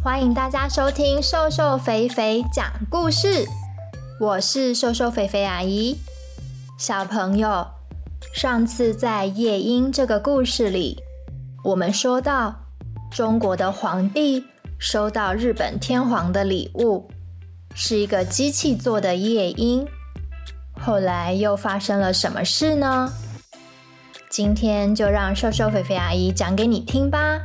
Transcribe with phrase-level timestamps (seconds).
[0.00, 3.44] 欢迎大家收听瘦瘦肥肥讲故事，
[4.20, 5.98] 我是瘦瘦肥肥阿姨。
[6.78, 7.66] 小朋友，
[8.32, 11.02] 上次在夜莺这个故事里，
[11.64, 12.54] 我们说到
[13.10, 14.44] 中国的皇帝
[14.78, 17.10] 收到日本天皇的礼物，
[17.74, 19.84] 是一个机器做的夜莺。
[20.80, 23.12] 后来又发生了什么事呢？
[24.30, 27.40] 今天就让瘦瘦肥肥阿姨讲给你听吧。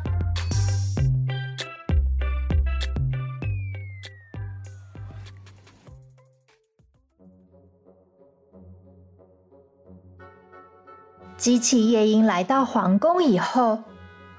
[11.43, 13.83] 机器夜莺来到皇宫以后，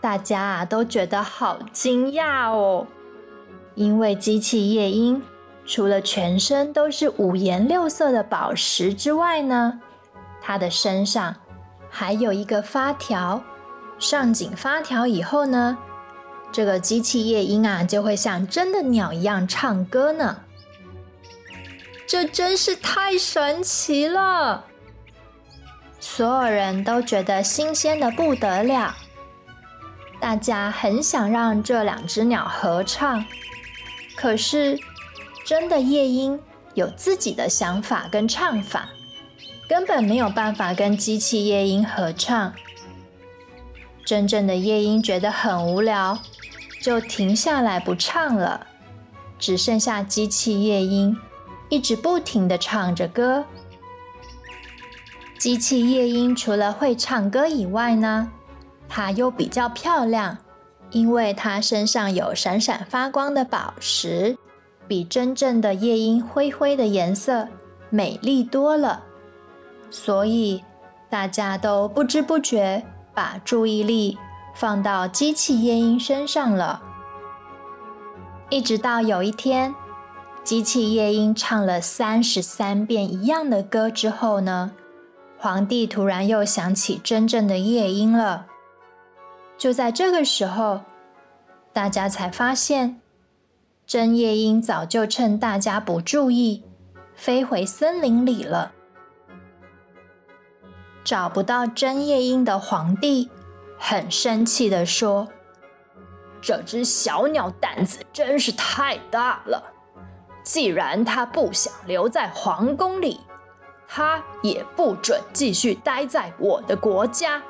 [0.01, 2.87] 大家啊都觉得好惊讶哦，
[3.75, 5.23] 因为机器夜莺
[5.67, 9.83] 除了全身都是五颜六色的宝石之外呢，
[10.41, 11.37] 它的身上
[11.91, 13.45] 还有一个发条，
[13.99, 15.77] 上紧发条以后呢，
[16.51, 20.39] 这个机器夜莺啊就会像真的鸟一样唱歌呢，
[22.07, 24.65] 这真是太神奇了。
[26.17, 28.95] 所有人都觉得新鲜的不得了，
[30.21, 33.25] 大家很想让这两只鸟合唱，
[34.15, 34.79] 可是
[35.45, 36.39] 真的夜莺
[36.75, 38.91] 有自己的想法跟唱法，
[39.69, 42.55] 根本没有办法跟机器夜莺合唱。
[44.05, 46.17] 真正的夜莺觉得很无聊，
[46.81, 48.69] 就停下来不唱了，
[49.37, 51.19] 只剩下机器夜莺
[51.69, 53.45] 一直不停的唱着歌。
[55.45, 58.33] 机器夜莺除了会唱歌以外呢，
[58.89, 60.39] 它又比较漂亮，
[60.91, 64.39] 因为它身上有闪闪发光的宝石，
[64.89, 67.47] 比真正的夜莺灰灰的颜色
[67.91, 69.03] 美丽多了。
[69.91, 70.65] 所以
[71.11, 72.83] 大家都不知不觉
[73.13, 74.17] 把注意力
[74.55, 76.81] 放到机器夜莺身上了。
[78.49, 79.75] 一直到有一天，
[80.43, 84.73] 机器夜莺唱了三十三遍一样的歌之后呢，
[85.45, 88.47] 皇帝突然又想起真正的夜莺了。
[89.59, 90.81] 就在这个时候，
[91.71, 93.03] 大家才发现，
[93.87, 96.65] 真夜莺早就趁大家不注意，
[97.15, 98.73] 飞回森林里了。
[101.05, 103.29] 找不到真夜莺的皇帝
[103.79, 105.29] 很生气地说
[106.41, 109.63] ：“这只小鸟胆子真是太大了！
[110.43, 113.21] 既然它不想留在皇宫里。”
[113.97, 117.41] 他也不准继续待在我的国家。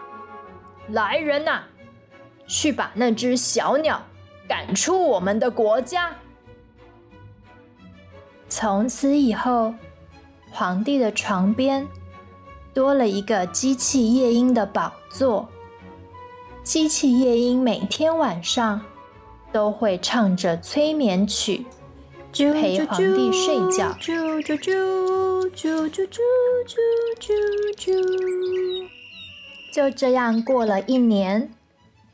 [0.88, 1.62] 来人呐，
[2.46, 4.02] 去把那只小鸟
[4.46, 6.10] 赶出我们的国家。
[8.50, 9.72] 从此以后，
[10.50, 11.88] 皇帝的床边
[12.74, 15.48] 多了一个机器夜莺的宝座。
[16.62, 18.82] 机器夜莺每天晚上
[19.50, 21.64] 都会唱着催眠曲。
[22.34, 23.96] 陪皇帝睡觉。
[24.00, 24.74] 啾啾啾
[25.54, 26.18] 啾啾啾
[26.68, 26.82] 啾
[27.18, 27.30] 啾
[27.76, 28.88] 啾。
[29.72, 31.50] 就这样过了一年。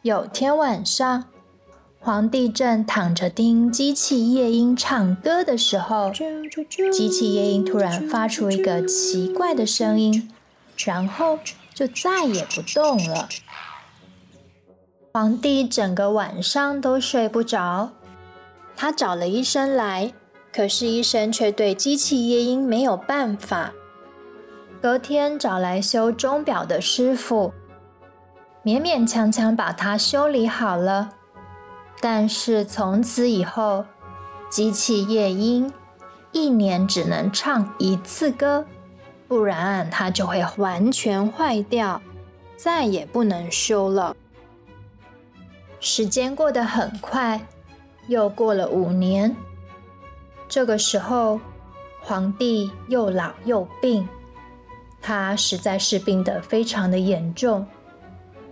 [0.03, 1.25] 有天晚上，
[1.98, 6.10] 皇帝正躺着听机器夜莺唱歌的时候，
[6.91, 10.30] 机器夜莺突然发出一个奇怪的声音，
[10.78, 11.38] 然后
[11.75, 13.28] 就再也不动了。
[15.12, 17.91] 皇帝整个晚上都睡不着。
[18.76, 20.12] 他找了医生来，
[20.53, 23.72] 可是医生却对机器夜莺没有办法。
[24.81, 27.53] 隔天找来修钟表的师傅，
[28.64, 31.10] 勉勉强强把它修理好了。
[32.00, 33.84] 但是从此以后，
[34.48, 35.70] 机器夜莺
[36.32, 38.64] 一年只能唱一次歌，
[39.28, 42.00] 不然它就会完全坏掉，
[42.56, 44.16] 再也不能修了。
[45.78, 47.47] 时间过得很快。
[48.10, 49.37] 又过了五年，
[50.48, 51.41] 这个时候，
[52.00, 54.09] 皇帝又老又病，
[55.00, 57.65] 他实在是病得非常的严重，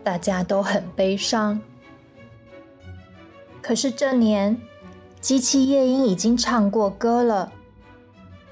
[0.05, 1.61] 大家都很悲伤。
[3.61, 4.57] 可是这年，
[5.21, 7.51] 机器夜莺已经唱过歌了，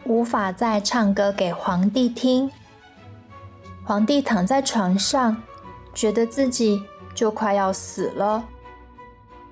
[0.07, 2.51] 无法再唱歌给皇帝听。
[3.85, 5.41] 皇帝躺在床上，
[5.95, 6.83] 觉得自己
[7.15, 8.45] 就快要死了。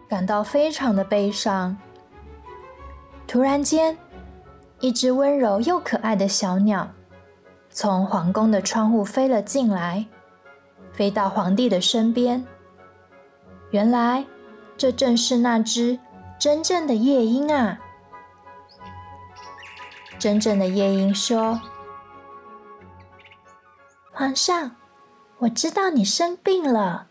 [0.08, 1.76] 感到非常的悲伤。
[3.26, 3.96] 突然间，
[4.80, 6.88] 一只温柔又可爱的小鸟
[7.70, 10.06] 从皇宫的窗户飞了进来，
[10.92, 12.44] 飞到皇帝的身边。
[13.70, 14.24] 原来，
[14.76, 15.98] 这正是那只
[16.38, 17.78] 真正的夜莺啊！
[20.18, 21.60] 真正的夜莺说
[24.12, 24.76] ：“皇上，
[25.38, 27.08] 我知道你生病了，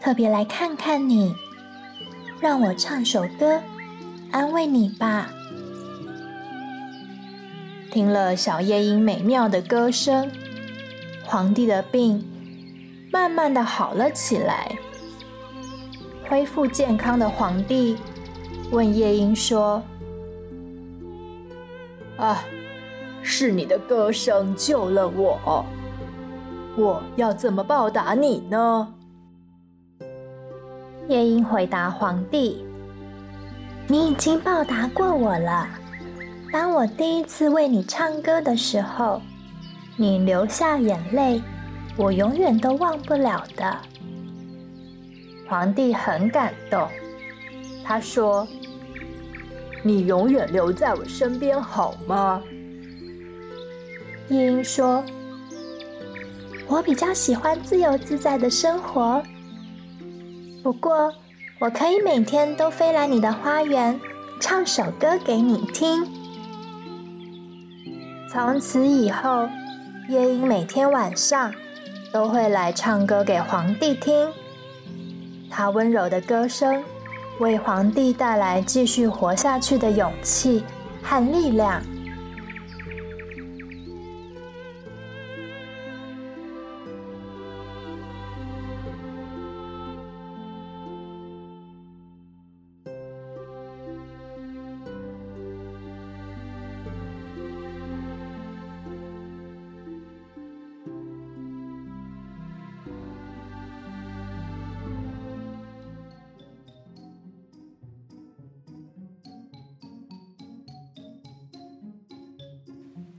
[0.00, 1.34] 特别来看看你。”
[2.40, 3.60] 让我唱首歌，
[4.30, 5.28] 安慰你吧。”
[7.90, 10.30] 听了小夜莺美妙的歌声，
[11.24, 12.24] 皇帝的病
[13.10, 14.76] 慢慢的好了起来。
[16.28, 17.96] 恢复健康的皇帝
[18.70, 19.82] 问夜莺说
[22.18, 22.44] ：“啊，
[23.22, 25.64] 是你的歌声救了我，
[26.76, 28.94] 我要怎么报答你呢？”
[31.08, 32.62] 夜莺回答皇帝
[33.88, 35.66] ：“你已经报答过我了。
[36.52, 39.22] 当我第一次为你唱歌的时候，
[39.96, 41.42] 你流下眼泪，
[41.96, 43.74] 我永远都忘不了的。”
[45.48, 46.86] 皇帝很感动，
[47.82, 48.46] 他说
[49.82, 52.42] ：“你永远留在我身边好吗？”
[54.28, 55.02] 夜莺说
[56.68, 59.22] ：“我比较喜欢自由自在的生活。
[60.68, 61.10] 不过，
[61.60, 63.98] 我可以每天都飞来你的花园，
[64.38, 66.06] 唱首歌给你听。”
[68.30, 69.48] 从此以后，
[70.10, 71.50] 夜莺每天晚上
[72.12, 74.28] 都会来唱歌给皇帝听。
[75.48, 76.84] 他温柔的歌声，
[77.40, 80.62] 为皇帝带来继续活下去的勇气
[81.02, 81.82] 和力量。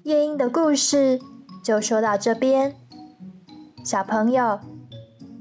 [0.10, 1.20] 夜莺的故事
[1.64, 2.76] 就说到这边，
[3.84, 4.60] 小朋友，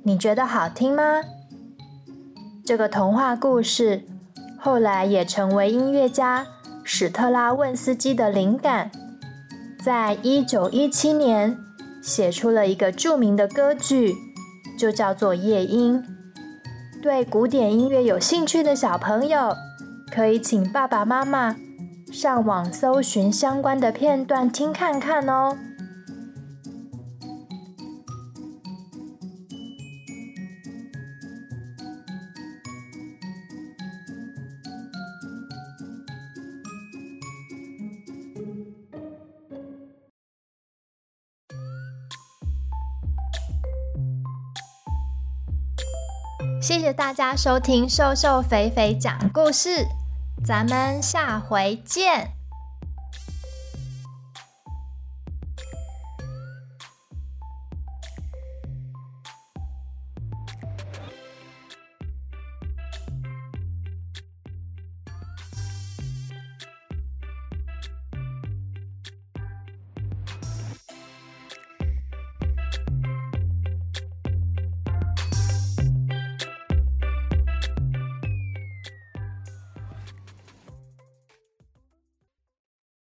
[0.03, 1.23] 你觉得好听吗？
[2.67, 4.05] 这个童话故事
[4.61, 6.47] 后来也成为音乐家
[6.85, 8.91] 史特拉文斯基的灵感，
[9.83, 11.57] 在一九一七年
[12.03, 14.15] 写出了一个著名的歌剧，
[14.79, 16.03] 就叫做《夜莺》。
[17.03, 19.55] 对古典音乐有兴趣的小朋友，
[20.13, 21.57] 可以请爸爸妈妈。
[22.13, 25.57] 上网搜寻相关的片段听看看哦。
[46.61, 49.69] 谢谢大家收听《瘦瘦肥肥讲故事》。
[50.49, 52.38] 咱们下回见。